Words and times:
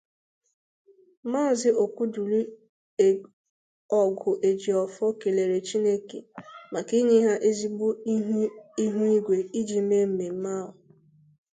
Maazị 1.31 1.69
Okwudili 1.83 2.41
Oguejiofor 3.99 5.11
kèlèrè 5.21 5.57
Chineke 5.67 6.17
maka 6.73 6.93
inye 7.01 7.17
ha 7.27 7.33
ezigbo 7.49 7.87
ihu 8.83 9.03
igwe 9.17 9.37
iji 9.59 9.79
mee 9.89 10.05
mmemme 10.09 10.49
ahụ 10.61 10.73